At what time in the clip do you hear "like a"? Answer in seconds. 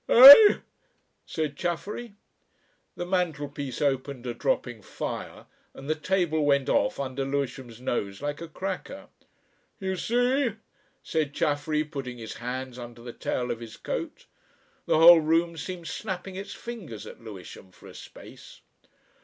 8.19-8.47